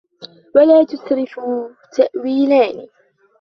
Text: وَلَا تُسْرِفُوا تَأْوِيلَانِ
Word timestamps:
وَلَا 0.55 0.83
تُسْرِفُوا 0.85 1.69
تَأْوِيلَانِ 1.97 2.87